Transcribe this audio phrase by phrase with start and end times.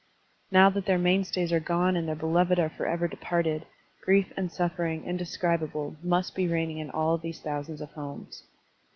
[0.49, 3.67] Now that their mainstays are gone and their beloved are forever departed,
[4.03, 8.41] grief and suffering inde scribable must be reigning in all these thousands of homes.